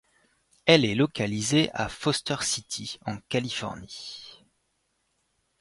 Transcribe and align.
Elle 0.65 0.83
est 0.83 0.95
localisée 0.95 1.69
à 1.75 1.87
Foster 1.87 2.37
City 2.41 2.97
en 3.05 3.17
Californie. 3.29 4.43